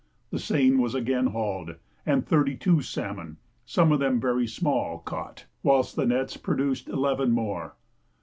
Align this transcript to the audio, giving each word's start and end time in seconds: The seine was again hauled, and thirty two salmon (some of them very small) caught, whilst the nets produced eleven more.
The 0.31 0.39
seine 0.39 0.77
was 0.79 0.95
again 0.95 1.27
hauled, 1.27 1.75
and 2.07 2.25
thirty 2.25 2.55
two 2.55 2.81
salmon 2.81 3.37
(some 3.67 3.91
of 3.91 3.99
them 3.99 4.19
very 4.19 4.47
small) 4.47 4.97
caught, 4.97 5.45
whilst 5.61 5.95
the 5.95 6.07
nets 6.07 6.37
produced 6.37 6.87
eleven 6.89 7.29
more. 7.29 7.75